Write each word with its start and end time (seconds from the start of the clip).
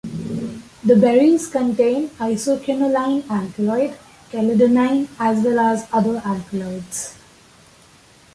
The 0.83 0.95
berries 0.95 1.45
contain 1.47 2.07
the 2.17 2.23
isoquinoline 2.31 3.23
alkaloid 3.29 3.95
chelidonine, 4.31 5.07
as 5.19 5.43
well 5.43 5.59
as 5.59 5.87
other 5.93 6.19
alkaloids. 6.25 7.13